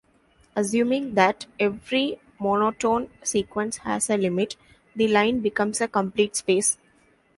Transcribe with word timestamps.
Assuming 0.55 1.13
that 1.13 1.45
every 1.59 2.19
monotone 2.39 3.11
sequence 3.21 3.77
has 3.77 4.09
a 4.09 4.17
limit, 4.17 4.55
the 4.95 5.07
line 5.07 5.41
becomes 5.41 5.79
a 5.79 5.87
complete 5.87 6.35
space. 6.35 6.79